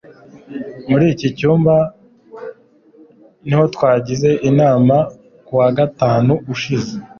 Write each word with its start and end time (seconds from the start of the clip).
muri 0.89 1.05
iki 1.13 1.27
cyumba 1.37 1.75
niho 3.45 3.63
twagize 3.73 4.29
inama 4.49 4.97
kuwa 5.45 5.67
gatanu 5.77 6.33
ushize 6.53 6.93